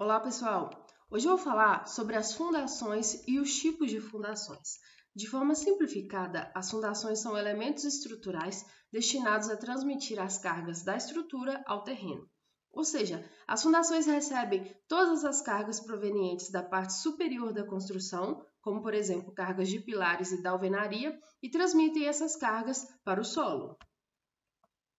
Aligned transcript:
Olá, 0.00 0.20
pessoal! 0.20 0.70
Hoje 1.10 1.26
eu 1.26 1.36
vou 1.36 1.44
falar 1.44 1.88
sobre 1.88 2.14
as 2.14 2.32
fundações 2.32 3.26
e 3.26 3.40
os 3.40 3.52
tipos 3.58 3.90
de 3.90 4.00
fundações. 4.00 4.78
De 5.12 5.26
forma 5.28 5.56
simplificada, 5.56 6.52
as 6.54 6.70
fundações 6.70 7.18
são 7.18 7.36
elementos 7.36 7.82
estruturais 7.82 8.64
destinados 8.92 9.50
a 9.50 9.56
transmitir 9.56 10.20
as 10.20 10.38
cargas 10.38 10.84
da 10.84 10.96
estrutura 10.96 11.64
ao 11.66 11.82
terreno. 11.82 12.30
Ou 12.70 12.84
seja, 12.84 13.28
as 13.44 13.60
fundações 13.60 14.06
recebem 14.06 14.72
todas 14.86 15.24
as 15.24 15.42
cargas 15.42 15.80
provenientes 15.80 16.48
da 16.48 16.62
parte 16.62 16.92
superior 16.92 17.52
da 17.52 17.66
construção, 17.66 18.40
como 18.62 18.80
por 18.80 18.94
exemplo 18.94 19.34
cargas 19.34 19.68
de 19.68 19.80
pilares 19.80 20.30
e 20.30 20.40
da 20.40 20.50
alvenaria, 20.50 21.18
e 21.42 21.50
transmitem 21.50 22.06
essas 22.06 22.36
cargas 22.36 22.86
para 23.02 23.20
o 23.20 23.24
solo. 23.24 23.76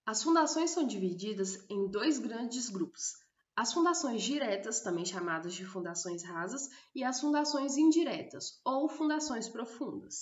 As 0.05 0.21
fundações 0.21 0.71
são 0.71 0.85
divididas 0.85 1.65
em 1.69 1.89
dois 1.89 2.19
grandes 2.19 2.67
grupos: 2.67 3.13
as 3.59 3.73
fundações 3.73 4.23
diretas, 4.23 4.79
também 4.79 5.03
chamadas 5.03 5.53
de 5.53 5.65
fundações 5.65 6.23
rasas, 6.23 6.69
e 6.95 7.03
as 7.03 7.19
fundações 7.19 7.75
indiretas, 7.75 8.61
ou 8.63 8.87
fundações 8.87 9.49
profundas. 9.49 10.21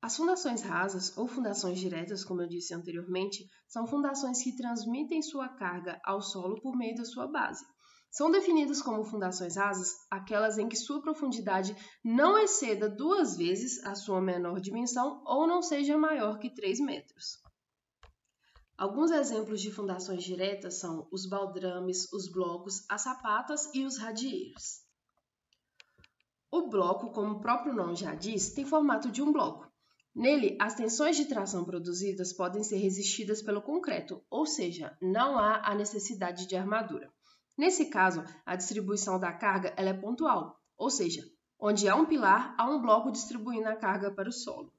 As 0.00 0.16
fundações 0.16 0.62
rasas 0.62 1.18
ou 1.18 1.26
fundações 1.26 1.80
diretas, 1.80 2.22
como 2.22 2.40
eu 2.42 2.46
disse 2.46 2.72
anteriormente, 2.72 3.50
são 3.66 3.84
fundações 3.84 4.40
que 4.44 4.56
transmitem 4.56 5.20
sua 5.22 5.48
carga 5.48 6.00
ao 6.04 6.22
solo 6.22 6.60
por 6.62 6.76
meio 6.76 6.94
da 6.94 7.04
sua 7.04 7.26
base. 7.26 7.66
São 8.08 8.30
definidas 8.30 8.80
como 8.80 9.02
fundações 9.02 9.56
rasas 9.56 9.92
aquelas 10.08 10.56
em 10.56 10.68
que 10.68 10.76
sua 10.76 11.02
profundidade 11.02 11.76
não 12.04 12.38
exceda 12.38 12.88
duas 12.88 13.36
vezes 13.36 13.84
a 13.84 13.96
sua 13.96 14.20
menor 14.20 14.60
dimensão 14.60 15.20
ou 15.26 15.48
não 15.48 15.62
seja 15.62 15.98
maior 15.98 16.38
que 16.38 16.54
3 16.54 16.78
metros. 16.78 17.44
Alguns 18.78 19.10
exemplos 19.10 19.62
de 19.62 19.70
fundações 19.70 20.22
diretas 20.22 20.74
são 20.74 21.08
os 21.10 21.24
baldrames, 21.24 22.12
os 22.12 22.30
blocos, 22.30 22.84
as 22.90 23.02
sapatas 23.02 23.72
e 23.74 23.84
os 23.84 23.96
radieiros. 23.96 24.82
O 26.50 26.68
bloco, 26.68 27.10
como 27.10 27.36
o 27.36 27.40
próprio 27.40 27.74
nome 27.74 27.96
já 27.96 28.14
diz, 28.14 28.52
tem 28.52 28.66
formato 28.66 29.10
de 29.10 29.22
um 29.22 29.32
bloco. 29.32 29.66
Nele, 30.14 30.58
as 30.60 30.74
tensões 30.74 31.16
de 31.16 31.24
tração 31.24 31.64
produzidas 31.64 32.34
podem 32.34 32.62
ser 32.62 32.76
resistidas 32.76 33.42
pelo 33.42 33.62
concreto, 33.62 34.22
ou 34.30 34.44
seja, 34.44 34.94
não 35.00 35.38
há 35.38 35.70
a 35.70 35.74
necessidade 35.74 36.46
de 36.46 36.54
armadura. 36.54 37.10
Nesse 37.56 37.86
caso, 37.86 38.22
a 38.44 38.56
distribuição 38.56 39.18
da 39.18 39.32
carga 39.32 39.72
é 39.78 39.92
pontual, 39.94 40.60
ou 40.76 40.90
seja, 40.90 41.22
onde 41.58 41.88
há 41.88 41.96
um 41.96 42.04
pilar, 42.04 42.54
há 42.58 42.68
um 42.68 42.82
bloco 42.82 43.10
distribuindo 43.10 43.68
a 43.68 43.76
carga 43.76 44.10
para 44.10 44.28
o 44.28 44.32
solo. 44.32 44.70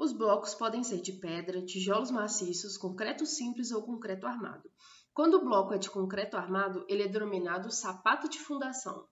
Os 0.00 0.14
blocos 0.14 0.54
podem 0.54 0.82
ser 0.82 1.02
de 1.02 1.12
pedra, 1.12 1.60
tijolos 1.60 2.10
maciços, 2.10 2.78
concreto 2.78 3.26
simples 3.26 3.70
ou 3.70 3.82
concreto 3.82 4.26
armado. 4.26 4.66
Quando 5.12 5.34
o 5.34 5.44
bloco 5.44 5.74
é 5.74 5.78
de 5.78 5.90
concreto 5.90 6.38
armado, 6.38 6.86
ele 6.88 7.02
é 7.02 7.06
denominado 7.06 7.70
sapata 7.70 8.26
de 8.26 8.38
fundação. 8.38 9.06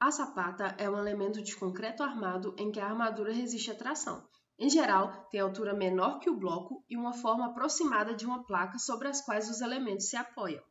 A 0.00 0.10
sapata 0.10 0.74
é 0.76 0.90
um 0.90 0.98
elemento 0.98 1.40
de 1.40 1.54
concreto 1.54 2.02
armado 2.02 2.52
em 2.58 2.72
que 2.72 2.80
a 2.80 2.86
armadura 2.86 3.32
resiste 3.32 3.70
à 3.70 3.76
tração. 3.76 4.28
Em 4.58 4.68
geral, 4.68 5.28
tem 5.30 5.38
altura 5.38 5.72
menor 5.72 6.18
que 6.18 6.28
o 6.28 6.36
bloco 6.36 6.84
e 6.90 6.96
uma 6.96 7.12
forma 7.12 7.46
aproximada 7.46 8.12
de 8.12 8.26
uma 8.26 8.42
placa 8.42 8.76
sobre 8.76 9.06
as 9.06 9.20
quais 9.20 9.48
os 9.48 9.60
elementos 9.60 10.08
se 10.08 10.16
apoiam. 10.16 10.64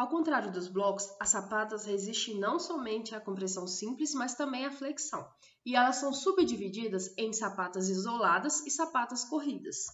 Ao 0.00 0.08
contrário 0.08 0.50
dos 0.50 0.66
blocos, 0.66 1.14
as 1.20 1.28
sapatas 1.28 1.84
resistem 1.84 2.40
não 2.40 2.58
somente 2.58 3.14
à 3.14 3.20
compressão 3.20 3.66
simples, 3.66 4.14
mas 4.14 4.34
também 4.34 4.64
à 4.64 4.70
flexão, 4.70 5.28
e 5.62 5.76
elas 5.76 5.96
são 5.96 6.10
subdivididas 6.10 7.12
em 7.18 7.34
sapatas 7.34 7.90
isoladas 7.90 8.64
e 8.64 8.70
sapatas 8.70 9.26
corridas. 9.26 9.84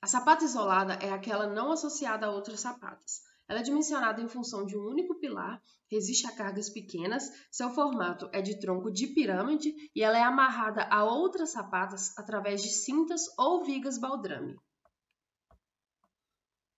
A 0.00 0.06
sapata 0.06 0.44
isolada 0.44 0.94
é 1.04 1.12
aquela 1.12 1.48
não 1.48 1.72
associada 1.72 2.26
a 2.26 2.30
outras 2.30 2.60
sapatas. 2.60 3.22
Ela 3.48 3.58
é 3.58 3.64
dimensionada 3.64 4.22
em 4.22 4.28
função 4.28 4.64
de 4.64 4.78
um 4.78 4.86
único 4.86 5.16
pilar, 5.16 5.60
resiste 5.90 6.28
a 6.28 6.36
cargas 6.36 6.70
pequenas, 6.70 7.28
seu 7.50 7.70
formato 7.70 8.30
é 8.32 8.40
de 8.40 8.60
tronco 8.60 8.88
de 8.88 9.08
pirâmide 9.08 9.74
e 9.96 10.00
ela 10.04 10.16
é 10.16 10.22
amarrada 10.22 10.86
a 10.92 11.02
outras 11.02 11.50
sapatas 11.50 12.16
através 12.16 12.62
de 12.62 12.68
cintas 12.68 13.22
ou 13.36 13.64
vigas 13.64 13.98
baldrame. 13.98 14.56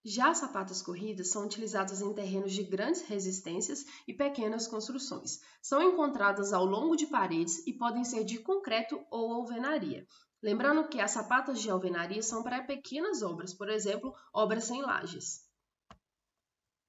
Já 0.05 0.31
as 0.31 0.39
sapatas 0.39 0.83
corridas 0.83 1.29
são 1.29 1.45
utilizadas 1.45 2.01
em 2.01 2.13
terrenos 2.13 2.53
de 2.53 2.65
grandes 2.65 3.03
resistências 3.03 3.85
e 4.07 4.13
pequenas 4.13 4.67
construções. 4.67 5.41
São 5.63 5.81
encontradas 5.81 6.53
ao 6.53 6.65
longo 6.65 6.97
de 6.97 7.07
paredes 7.07 7.65
e 7.67 7.73
podem 7.73 8.03
ser 8.03 8.25
de 8.25 8.39
concreto 8.39 9.01
ou 9.11 9.33
alvenaria. 9.33 10.05
Lembrando 10.43 10.89
que 10.89 11.01
as 11.01 11.13
sapatas 11.13 11.61
de 11.61 11.71
alvenaria 11.71 12.21
são 12.21 12.43
para 12.43 12.65
pequenas 12.65 13.23
obras, 13.23 13.55
por 13.55 13.69
exemplo, 13.69 14.13
obras 14.35 14.65
sem 14.65 14.83
lajes. 14.83 15.49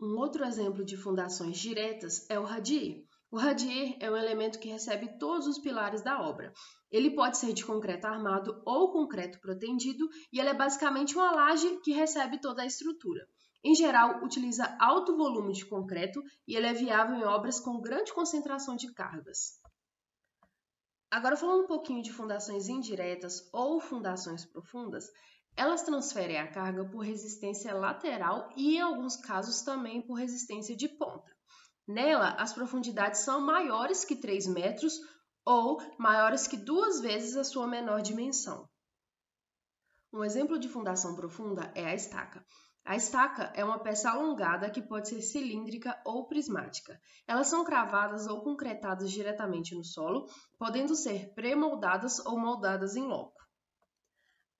Um 0.02 0.18
outro 0.18 0.44
exemplo 0.44 0.84
de 0.84 0.98
fundações 0.98 1.60
diretas 1.60 2.28
é 2.32 2.40
o 2.40 2.44
radier. 2.44 3.06
O 3.34 3.38
radier 3.40 3.98
é 4.00 4.12
um 4.12 4.16
elemento 4.16 4.60
que 4.60 4.70
recebe 4.70 5.18
todos 5.18 5.48
os 5.48 5.58
pilares 5.58 6.04
da 6.04 6.22
obra. 6.22 6.54
Ele 6.92 7.16
pode 7.16 7.40
ser 7.40 7.52
de 7.52 7.66
concreto 7.66 8.06
armado 8.06 8.62
ou 8.64 8.92
concreto 8.92 9.40
protendido 9.40 10.08
e 10.32 10.40
ele 10.40 10.50
é 10.50 10.54
basicamente 10.54 11.16
uma 11.16 11.32
laje 11.32 11.80
que 11.82 11.94
recebe 11.94 12.40
toda 12.40 12.62
a 12.62 12.66
estrutura. 12.68 13.28
Em 13.64 13.74
geral, 13.74 14.24
utiliza 14.24 14.78
alto 14.80 15.18
volume 15.18 15.52
de 15.52 15.66
concreto 15.66 16.22
e 16.48 16.56
ele 16.56 16.68
é 16.68 16.74
viável 16.74 17.16
em 17.16 17.24
obras 17.24 17.60
com 17.60 17.82
grande 17.82 18.14
concentração 18.14 18.76
de 18.76 18.94
cargas. 18.94 19.60
Agora, 21.10 21.36
falando 21.36 21.64
um 21.64 21.68
pouquinho 21.68 22.04
de 22.04 22.14
fundações 22.14 22.70
indiretas 22.70 23.50
ou 23.52 23.80
fundações 23.80 24.46
profundas, 24.46 25.06
elas 25.58 25.82
transferem 25.82 26.38
a 26.38 26.52
carga 26.52 26.86
por 26.86 27.00
resistência 27.00 27.74
lateral 27.74 28.52
e, 28.56 28.76
em 28.76 28.82
alguns 28.82 29.16
casos, 29.16 29.64
também 29.64 30.04
por 30.04 30.20
resistência 30.20 30.76
de 30.76 30.88
ponta. 30.88 31.33
Nela, 31.88 32.30
as 32.40 32.54
profundidades 32.54 33.22
são 33.22 33.42
maiores 33.42 34.06
que 34.06 34.16
3 34.16 34.48
metros 34.48 34.94
ou 35.46 35.82
maiores 35.98 36.48
que 36.48 36.56
duas 36.56 37.02
vezes 37.02 37.36
a 37.36 37.44
sua 37.44 37.68
menor 37.68 38.02
dimensão. 38.02 38.70
Um 40.14 40.24
exemplo 40.24 40.58
de 40.58 40.70
fundação 40.70 41.16
profunda 41.16 41.72
é 41.76 41.86
a 41.86 41.94
estaca. 41.94 42.46
A 42.86 42.96
estaca 42.96 43.52
é 43.56 43.66
uma 43.66 43.80
peça 43.80 44.12
alongada 44.12 44.70
que 44.70 44.82
pode 44.82 45.10
ser 45.10 45.22
cilíndrica 45.22 46.00
ou 46.06 46.28
prismática. 46.28 47.00
Elas 47.28 47.48
são 47.48 47.64
cravadas 47.64 48.28
ou 48.28 48.44
concretadas 48.44 49.12
diretamente 49.12 49.74
no 49.74 49.84
solo, 49.84 50.28
podendo 50.58 50.96
ser 50.96 51.34
pré-moldadas 51.34 52.20
ou 52.26 52.38
moldadas 52.38 52.96
em 52.96 53.06
loco. 53.06 53.43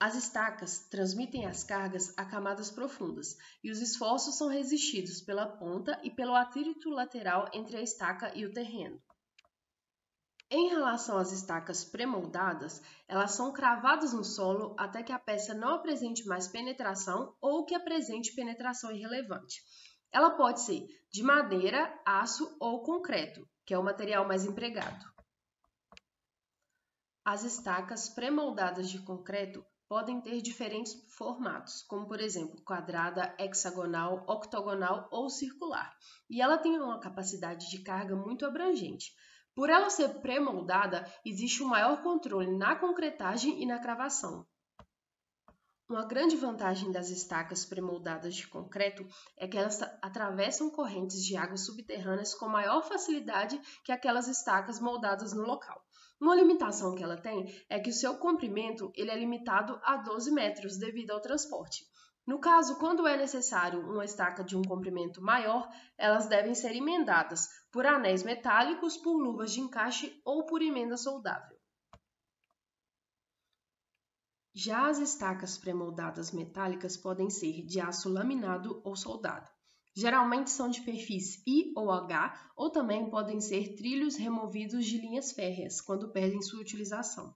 As 0.04 0.16
estacas 0.16 0.80
transmitem 0.90 1.46
as 1.46 1.64
cargas 1.64 2.14
a 2.18 2.26
camadas 2.26 2.70
profundas 2.70 3.38
e 3.64 3.72
os 3.72 3.80
esforços 3.80 4.38
são 4.38 4.50
resistidos 4.50 5.22
pela 5.22 5.48
ponta 5.48 5.98
e 6.04 6.12
pelo 6.12 6.36
atrito 6.36 6.90
lateral 6.90 7.50
entre 7.54 7.78
a 7.78 7.82
estaca 7.82 8.38
e 8.38 8.46
o 8.46 8.52
terreno. 8.52 9.02
Em 10.52 10.68
relação 10.68 11.18
às 11.18 11.32
estacas 11.32 11.86
pré-moldadas, 11.86 12.82
elas 13.08 13.32
são 13.32 13.54
cravadas 13.54 14.12
no 14.12 14.26
solo 14.26 14.76
até 14.78 15.02
que 15.02 15.14
a 15.14 15.18
peça 15.18 15.54
não 15.54 15.76
apresente 15.76 16.28
mais 16.28 16.50
penetração 16.50 17.34
ou 17.40 17.64
que 17.64 17.74
apresente 17.74 18.36
penetração 18.36 18.92
irrelevante. 18.92 19.64
Ela 20.12 20.32
pode 20.32 20.60
ser 20.60 20.86
de 21.14 21.24
madeira, 21.24 21.98
aço 22.06 22.58
ou 22.60 22.84
concreto, 22.84 23.48
que 23.66 23.74
é 23.74 23.80
o 23.80 23.84
material 23.84 24.28
mais 24.28 24.44
empregado. 24.44 25.06
As 27.24 27.46
estacas 27.46 28.10
pré-moldadas 28.10 28.90
de 28.90 29.00
concreto 29.00 29.66
podem 29.94 30.20
ter 30.20 30.42
diferentes 30.42 31.06
formatos, 31.16 31.84
como 31.84 32.08
por 32.08 32.20
exemplo 32.20 32.60
quadrada, 32.66 33.32
hexagonal, 33.38 34.26
octogonal 34.28 35.08
ou 35.12 35.30
circular, 35.30 35.96
e 36.28 36.42
ela 36.42 36.58
tem 36.58 36.80
uma 36.80 37.00
capacidade 37.00 37.70
de 37.70 37.84
carga 37.84 38.16
muito 38.16 38.44
abrangente. 38.44 39.14
Por 39.54 39.70
ela 39.70 39.92
ser 39.92 40.20
pré-moldada, 40.20 41.06
existe 41.24 41.62
um 41.62 41.68
maior 41.68 42.02
controle 42.02 42.58
na 42.58 42.76
concretagem 42.76 43.62
e 43.62 43.68
na 43.68 43.78
cravação. 43.78 44.48
Uma 45.94 46.06
grande 46.06 46.36
vantagem 46.36 46.92
das 46.92 47.12
estacas 47.12 47.68
pré-moldadas 47.68 48.34
de 48.34 48.48
concreto 48.48 49.06
é 49.38 49.48
que 49.48 49.56
elas 49.56 49.80
atravessam 50.02 50.72
correntes 50.72 51.24
de 51.24 51.38
águas 51.38 51.68
subterrâneas 51.68 52.34
com 52.34 52.48
maior 52.48 52.82
facilidade 52.82 53.62
que 53.84 53.92
aquelas 53.92 54.28
estacas 54.28 54.80
moldadas 54.80 55.34
no 55.34 55.44
local. 55.44 55.80
Uma 56.20 56.34
limitação 56.34 56.96
que 56.96 57.04
ela 57.04 57.16
tem 57.16 57.46
é 57.70 57.80
que 57.80 57.92
o 57.92 57.94
seu 57.94 58.18
comprimento 58.18 58.92
ele 58.96 59.12
é 59.12 59.16
limitado 59.16 59.80
a 59.84 59.98
12 59.98 60.32
metros 60.32 60.80
devido 60.80 61.12
ao 61.12 61.22
transporte. 61.22 61.86
No 62.26 62.40
caso, 62.40 62.80
quando 62.80 63.06
é 63.06 63.16
necessário 63.16 63.80
uma 63.82 64.04
estaca 64.04 64.44
de 64.44 64.58
um 64.58 64.64
comprimento 64.64 65.22
maior, 65.22 65.70
elas 65.96 66.26
devem 66.26 66.56
ser 66.56 66.76
emendadas 66.76 67.48
por 67.72 67.86
anéis 67.86 68.24
metálicos, 68.24 68.98
por 68.98 69.16
luvas 69.16 69.52
de 69.52 69.60
encaixe 69.60 70.20
ou 70.26 70.44
por 70.48 70.64
emenda 70.64 70.98
soldável. 70.98 71.56
Já 74.56 74.88
as 74.88 75.00
estacas 75.00 75.58
pré-moldadas 75.58 76.32
metálicas 76.32 76.96
podem 76.96 77.28
ser 77.28 77.66
de 77.66 77.80
aço 77.80 78.08
laminado 78.08 78.82
ou 78.86 78.96
soldado. 78.96 79.50
Geralmente 79.96 80.52
são 80.52 80.70
de 80.70 80.82
perfis 80.82 81.42
I 81.48 81.74
ou 81.76 81.90
H, 81.92 82.52
ou 82.56 82.70
também 82.70 83.10
podem 83.10 83.42
ser 83.42 83.76
trilhos 83.76 84.16
removidos 84.16 84.86
de 84.86 85.00
linhas 85.00 85.32
férreas, 85.32 85.82
quando 85.82 86.12
perdem 86.12 86.40
sua 86.44 86.62
utilização. 86.62 87.36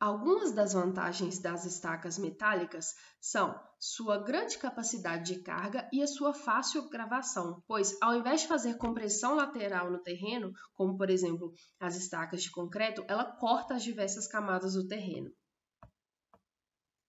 Algumas 0.00 0.52
das 0.52 0.72
vantagens 0.72 1.38
das 1.38 1.66
estacas 1.66 2.16
metálicas 2.16 2.94
são 3.20 3.60
sua 3.78 4.16
grande 4.16 4.56
capacidade 4.56 5.34
de 5.34 5.42
carga 5.42 5.86
e 5.92 6.02
a 6.02 6.06
sua 6.06 6.32
fácil 6.32 6.88
gravação, 6.88 7.62
pois 7.66 7.94
ao 8.00 8.14
invés 8.14 8.40
de 8.40 8.48
fazer 8.48 8.78
compressão 8.78 9.34
lateral 9.34 9.90
no 9.90 10.02
terreno, 10.02 10.50
como 10.72 10.96
por 10.96 11.10
exemplo 11.10 11.52
as 11.78 11.94
estacas 11.94 12.42
de 12.42 12.50
concreto, 12.50 13.04
ela 13.06 13.24
corta 13.24 13.74
as 13.74 13.82
diversas 13.82 14.26
camadas 14.26 14.72
do 14.72 14.86
terreno. 14.86 15.30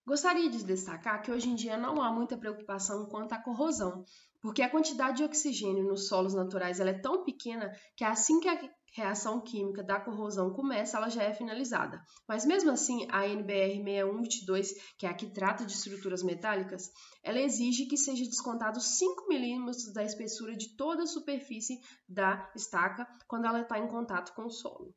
Gostaria 0.09 0.50
de 0.50 0.63
destacar 0.63 1.21
que 1.21 1.31
hoje 1.31 1.47
em 1.47 1.53
dia 1.53 1.77
não 1.77 2.01
há 2.01 2.11
muita 2.11 2.35
preocupação 2.35 3.06
quanto 3.06 3.33
à 3.33 3.38
corrosão, 3.38 4.03
porque 4.41 4.63
a 4.63 4.69
quantidade 4.69 5.17
de 5.17 5.23
oxigênio 5.23 5.83
nos 5.83 6.07
solos 6.07 6.33
naturais 6.33 6.79
é 6.79 6.94
tão 6.94 7.23
pequena 7.23 7.71
que 7.95 8.03
assim 8.03 8.39
que 8.39 8.50
a 8.50 8.59
reação 8.91 9.39
química 9.39 9.83
da 9.83 10.00
corrosão 10.00 10.51
começa, 10.51 10.97
ela 10.97 11.09
já 11.09 11.21
é 11.21 11.31
finalizada. 11.31 12.03
Mas 12.27 12.44
mesmo 12.44 12.71
assim, 12.71 13.06
a 13.11 13.27
NBR 13.27 13.83
6122, 13.83 14.73
que 14.97 15.06
é 15.06 15.09
a 15.09 15.13
que 15.13 15.31
trata 15.31 15.63
de 15.63 15.73
estruturas 15.73 16.23
metálicas, 16.23 16.89
ela 17.21 17.39
exige 17.39 17.85
que 17.85 17.95
seja 17.95 18.25
descontado 18.25 18.81
5 18.81 19.27
milímetros 19.27 19.94
da 19.94 20.03
espessura 20.03 20.57
de 20.57 20.75
toda 20.75 21.03
a 21.03 21.06
superfície 21.06 21.79
da 22.07 22.51
estaca 22.56 23.07
quando 23.27 23.45
ela 23.45 23.61
está 23.61 23.77
em 23.77 23.88
contato 23.88 24.33
com 24.33 24.47
o 24.47 24.50
solo. 24.50 24.91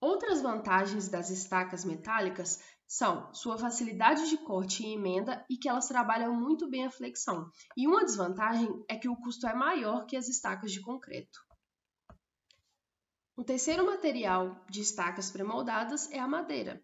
Outras 0.00 0.42
vantagens 0.42 1.08
das 1.08 1.30
estacas 1.30 1.84
metálicas 1.84 2.60
são 2.86 3.32
sua 3.34 3.58
facilidade 3.58 4.28
de 4.28 4.38
corte 4.38 4.84
e 4.84 4.94
emenda 4.94 5.44
e 5.50 5.56
que 5.56 5.68
elas 5.68 5.88
trabalham 5.88 6.34
muito 6.34 6.68
bem 6.68 6.86
a 6.86 6.90
flexão. 6.90 7.50
E 7.76 7.86
uma 7.86 8.04
desvantagem 8.04 8.68
é 8.88 8.96
que 8.96 9.08
o 9.08 9.16
custo 9.16 9.46
é 9.46 9.54
maior 9.54 10.06
que 10.06 10.16
as 10.16 10.28
estacas 10.28 10.72
de 10.72 10.80
concreto. 10.80 11.40
O 13.36 13.44
terceiro 13.44 13.84
material 13.84 14.64
de 14.70 14.80
estacas 14.80 15.30
pré-moldadas 15.30 16.10
é 16.10 16.18
a 16.18 16.28
madeira. 16.28 16.82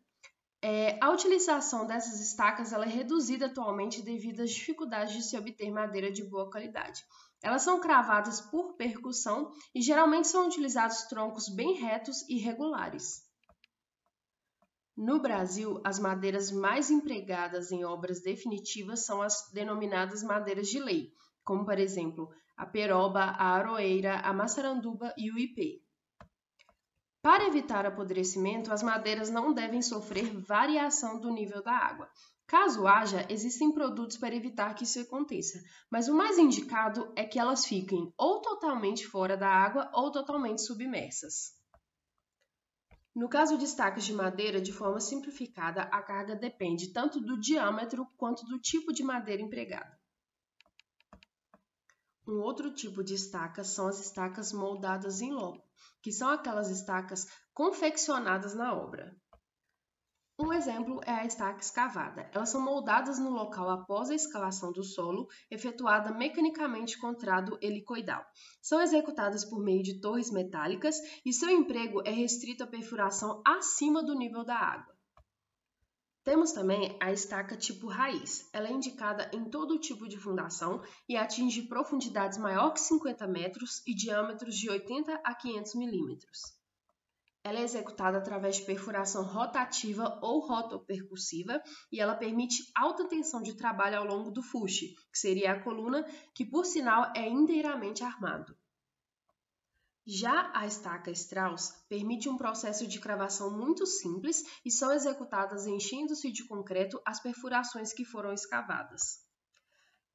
É, 0.60 0.96
a 1.02 1.10
utilização 1.10 1.86
dessas 1.86 2.20
estacas 2.20 2.72
é 2.72 2.84
reduzida 2.84 3.46
atualmente 3.46 4.02
devido 4.02 4.42
às 4.42 4.50
dificuldades 4.50 5.14
de 5.14 5.22
se 5.22 5.36
obter 5.36 5.72
madeira 5.72 6.12
de 6.12 6.22
boa 6.22 6.50
qualidade. 6.50 7.02
Elas 7.42 7.62
são 7.62 7.80
cravadas 7.80 8.40
por 8.40 8.74
percussão 8.74 9.50
e 9.74 9.80
geralmente 9.82 10.28
são 10.28 10.46
utilizados 10.46 11.02
troncos 11.04 11.48
bem 11.48 11.74
retos 11.74 12.22
e 12.28 12.38
regulares. 12.38 13.31
No 15.02 15.18
Brasil, 15.18 15.80
as 15.82 15.98
madeiras 15.98 16.52
mais 16.52 16.88
empregadas 16.88 17.72
em 17.72 17.84
obras 17.84 18.22
definitivas 18.22 19.04
são 19.04 19.20
as 19.20 19.50
denominadas 19.52 20.22
madeiras 20.22 20.68
de 20.68 20.78
lei, 20.78 21.12
como 21.44 21.64
por 21.64 21.76
exemplo 21.76 22.30
a 22.56 22.64
peroba, 22.64 23.18
a 23.18 23.46
aroeira, 23.46 24.20
a 24.20 24.32
maçaranduba 24.32 25.12
e 25.18 25.28
o 25.32 25.36
ipê. 25.36 25.82
Para 27.20 27.48
evitar 27.48 27.84
apodrecimento, 27.84 28.72
as 28.72 28.80
madeiras 28.80 29.28
não 29.28 29.52
devem 29.52 29.82
sofrer 29.82 30.40
variação 30.40 31.18
do 31.18 31.32
nível 31.32 31.64
da 31.64 31.72
água. 31.72 32.08
Caso 32.46 32.86
haja, 32.86 33.26
existem 33.28 33.72
produtos 33.72 34.16
para 34.16 34.36
evitar 34.36 34.72
que 34.72 34.84
isso 34.84 35.00
aconteça, 35.00 35.60
mas 35.90 36.06
o 36.06 36.14
mais 36.14 36.38
indicado 36.38 37.12
é 37.16 37.24
que 37.24 37.40
elas 37.40 37.66
fiquem 37.66 38.14
ou 38.16 38.40
totalmente 38.40 39.04
fora 39.04 39.36
da 39.36 39.48
água 39.48 39.90
ou 39.94 40.12
totalmente 40.12 40.62
submersas. 40.62 41.60
No 43.14 43.28
caso 43.28 43.58
de 43.58 43.64
estacas 43.64 44.04
de 44.04 44.12
madeira, 44.12 44.60
de 44.60 44.72
forma 44.72 45.00
simplificada, 45.00 45.82
a 45.82 46.02
carga 46.02 46.34
depende 46.34 46.92
tanto 46.92 47.20
do 47.20 47.38
diâmetro 47.38 48.06
quanto 48.16 48.44
do 48.46 48.58
tipo 48.58 48.92
de 48.92 49.02
madeira 49.02 49.42
empregada. 49.42 50.00
Um 52.26 52.40
outro 52.40 52.72
tipo 52.72 53.02
de 53.02 53.14
estacas 53.14 53.68
são 53.68 53.86
as 53.88 54.00
estacas 54.00 54.52
moldadas 54.52 55.20
em 55.20 55.32
loco 55.32 55.72
que 56.02 56.12
são 56.12 56.28
aquelas 56.28 56.68
estacas 56.68 57.26
confeccionadas 57.54 58.54
na 58.54 58.74
obra. 58.74 59.16
Um 60.52 60.54
exemplo 60.54 61.00
é 61.06 61.12
a 61.12 61.24
estaca 61.24 61.60
escavada. 61.60 62.28
Elas 62.30 62.50
são 62.50 62.60
moldadas 62.60 63.18
no 63.18 63.30
local 63.30 63.70
após 63.70 64.10
a 64.10 64.14
escavação 64.14 64.70
do 64.70 64.84
solo, 64.84 65.26
efetuada 65.50 66.12
mecanicamente 66.12 66.98
com 66.98 67.14
trado 67.14 67.58
helicoidal. 67.62 68.22
São 68.60 68.78
executadas 68.78 69.46
por 69.46 69.64
meio 69.64 69.82
de 69.82 69.98
torres 69.98 70.30
metálicas 70.30 71.00
e 71.24 71.32
seu 71.32 71.48
emprego 71.48 72.02
é 72.04 72.10
restrito 72.10 72.64
à 72.64 72.66
perfuração 72.66 73.40
acima 73.46 74.02
do 74.02 74.14
nível 74.14 74.44
da 74.44 74.58
água. 74.58 74.94
Temos 76.22 76.52
também 76.52 76.98
a 77.00 77.10
estaca 77.10 77.56
tipo 77.56 77.86
raiz. 77.86 78.46
Ela 78.52 78.68
é 78.68 78.72
indicada 78.72 79.30
em 79.32 79.46
todo 79.46 79.78
tipo 79.78 80.06
de 80.06 80.18
fundação 80.18 80.82
e 81.08 81.16
atinge 81.16 81.62
profundidades 81.62 82.36
maior 82.36 82.74
que 82.74 82.80
50 82.80 83.26
metros 83.26 83.82
e 83.86 83.94
diâmetros 83.94 84.54
de 84.54 84.68
80 84.68 85.18
a 85.24 85.34
500 85.34 85.74
milímetros. 85.76 86.61
Ela 87.44 87.58
é 87.58 87.62
executada 87.62 88.18
através 88.18 88.56
de 88.56 88.64
perfuração 88.64 89.24
rotativa 89.24 90.18
ou 90.22 90.46
rotopercussiva 90.46 91.60
e 91.90 92.00
ela 92.00 92.14
permite 92.14 92.70
alta 92.76 93.08
tensão 93.08 93.42
de 93.42 93.56
trabalho 93.56 93.98
ao 93.98 94.04
longo 94.04 94.30
do 94.30 94.42
fuste, 94.42 94.94
que 95.10 95.18
seria 95.18 95.52
a 95.52 95.62
coluna, 95.62 96.04
que 96.34 96.44
por 96.44 96.64
sinal 96.64 97.12
é 97.16 97.28
inteiramente 97.28 98.04
armado. 98.04 98.56
Já 100.06 100.50
a 100.54 100.66
estaca 100.66 101.10
Strauss 101.10 101.70
permite 101.88 102.28
um 102.28 102.36
processo 102.36 102.86
de 102.86 103.00
cravação 103.00 103.56
muito 103.56 103.86
simples 103.86 104.42
e 104.64 104.70
são 104.70 104.92
executadas 104.92 105.66
enchendo-se 105.66 106.30
de 106.30 106.44
concreto 106.46 107.00
as 107.06 107.20
perfurações 107.20 107.92
que 107.92 108.04
foram 108.04 108.32
escavadas. 108.32 109.31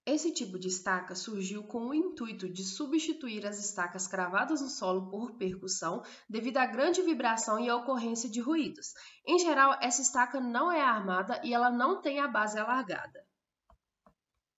Esse 0.08 0.32
tipo 0.32 0.58
de 0.58 0.70
estaca 0.70 1.14
surgiu 1.14 1.66
com 1.66 1.88
o 1.88 1.94
intuito 1.94 2.48
de 2.48 2.64
substituir 2.64 3.46
as 3.46 3.60
estacas 3.60 4.08
cravadas 4.08 4.62
no 4.62 4.70
solo 4.70 5.10
por 5.10 5.34
percussão 5.34 6.02
devido 6.30 6.56
à 6.56 6.66
grande 6.66 7.02
vibração 7.02 7.60
e 7.60 7.70
à 7.70 7.76
ocorrência 7.76 8.30
de 8.30 8.40
ruídos. 8.40 8.94
Em 9.26 9.38
geral, 9.38 9.78
essa 9.82 10.02
estaca 10.02 10.40
não 10.40 10.72
é 10.72 10.82
armada 10.82 11.42
e 11.44 11.54
ela 11.54 11.70
não 11.70 12.02
tem 12.02 12.22
a 12.22 12.28
base 12.30 12.58
alargada. 12.58 13.22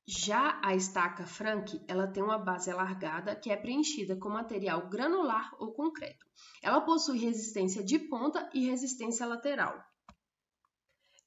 Já 0.06 0.62
a 0.64 0.76
estaca 0.76 1.26
Frank, 1.26 1.84
ela 1.88 2.06
tem 2.06 2.22
uma 2.22 2.38
base 2.38 2.70
alargada 2.70 3.36
que 3.36 3.50
é 3.50 3.58
preenchida 3.58 4.16
com 4.16 4.30
material 4.30 4.88
granular 4.88 5.50
ou 5.58 5.74
concreto. 5.74 6.28
Ela 6.62 6.82
possui 6.82 7.18
resistência 7.18 7.84
de 7.84 7.98
ponta 7.98 8.48
e 8.54 8.68
resistência 8.68 9.26
lateral. 9.26 9.84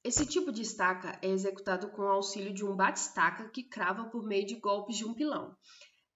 Esse 0.04 0.26
tipo 0.26 0.50
de 0.50 0.62
estaca 0.62 1.16
é 1.22 1.28
executado 1.28 1.88
com 1.90 2.02
o 2.02 2.08
auxílio 2.08 2.52
de 2.52 2.64
um 2.64 2.75
bate-estaca 2.75 3.49
que 3.50 3.62
crava 3.62 4.10
por 4.10 4.25
meio 4.25 4.44
de 4.44 4.56
golpes 4.56 4.96
de 4.96 5.04
um 5.04 5.14
pilão. 5.14 5.56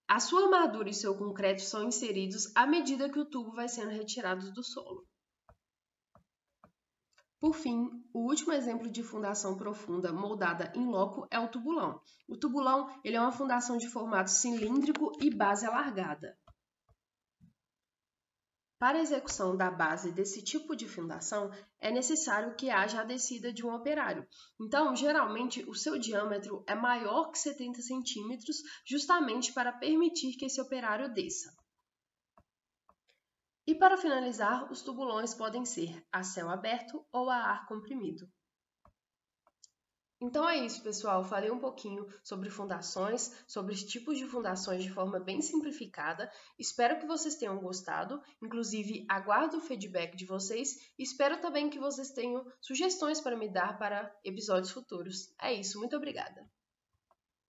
A 0.09 0.19
sua 0.19 0.43
armadura 0.43 0.91
e 0.91 0.94
seu 0.94 1.17
concreto 1.17 1.62
são 1.62 1.85
inseridos 1.85 2.50
à 2.56 2.67
medida 2.67 3.09
que 3.09 3.19
o 3.19 3.25
tubo 3.25 3.53
vai 3.53 3.69
sendo 3.69 3.91
retirado 3.91 4.53
do 4.53 4.65
solo. 4.65 5.06
Por 7.38 7.55
fim, 7.55 7.88
o 8.12 8.27
último 8.29 8.53
exemplo 8.53 8.91
de 8.91 9.05
fundação 9.05 9.56
profunda 9.56 10.12
moldada 10.12 10.73
em 10.75 10.85
loco 10.85 11.25
é 11.31 11.38
o 11.38 11.49
tubulão. 11.49 12.00
O 12.26 12.37
tubulão 12.37 12.88
ele 13.05 13.16
é 13.16 13.21
uma 13.21 13.31
fundação 13.31 13.76
de 13.76 13.88
formato 13.88 14.31
cilíndrico 14.31 15.12
e 15.21 15.31
base 15.33 15.64
alargada. 15.64 16.37
Para 18.78 18.99
a 18.99 19.00
execução 19.00 19.56
da 19.56 19.71
base 19.71 20.12
desse 20.12 20.42
tipo 20.42 20.76
de 20.76 20.87
fundação, 20.87 21.50
é 21.80 21.90
necessário 21.90 22.54
que 22.56 22.68
haja 22.68 23.00
a 23.00 23.04
descida 23.04 23.50
de 23.50 23.64
um 23.64 23.75
operário. 23.75 24.28
Então, 24.61 24.95
geralmente, 24.95 25.64
o 25.66 25.75
seu 25.75 25.99
diâmetro 25.99 26.62
é 26.66 26.75
maior 26.75 27.30
que 27.30 27.38
70 27.38 27.80
centímetros, 27.80 28.59
justamente 28.85 29.50
para 29.54 29.73
permitir 29.73 30.37
que 30.37 30.45
esse 30.45 30.61
operário 30.61 31.12
desça. 31.14 31.56
E 33.66 33.75
para 33.75 33.97
finalizar, 33.97 34.71
os 34.71 34.83
tubulões 34.83 35.33
podem 35.33 35.64
ser 35.64 36.06
a 36.12 36.23
céu 36.23 36.50
aberto 36.50 37.02
ou 37.11 37.30
a 37.30 37.37
ar 37.37 37.66
comprimido. 37.66 38.30
Então 40.18 40.49
é 40.49 40.56
isso, 40.56 40.82
pessoal. 40.82 41.23
Falei 41.23 41.50
um 41.50 41.58
pouquinho 41.58 42.06
sobre 42.25 42.49
fundações, 42.49 43.32
sobre 43.46 43.75
os 43.75 43.85
tipos 43.85 44.16
de 44.16 44.26
fundações 44.26 44.82
de 44.82 44.90
forma 44.90 45.20
bem 45.20 45.42
simplificada. 45.42 46.30
Espero 46.58 46.99
que 46.99 47.06
vocês 47.06 47.37
tenham 47.37 47.58
gostado. 47.58 48.23
Inclusive, 48.42 49.04
aguardo 49.08 49.58
o 49.58 49.61
feedback 49.61 50.16
de 50.16 50.25
vocês 50.25 50.76
e 50.99 51.02
espero 51.02 51.38
também 51.40 51.68
que 51.68 51.78
vocês 51.78 52.12
tenham 52.12 52.46
sugestões 52.62 53.20
para 53.20 53.37
me 53.37 53.49
dar 53.52 53.78
para 53.78 54.11
episódios 54.25 54.70
futuros. 54.70 55.35
É 55.38 55.52
isso, 55.52 55.78
muito 55.78 55.96
obrigada. 55.96 56.49